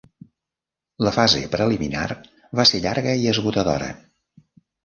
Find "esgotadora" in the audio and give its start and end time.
3.35-3.95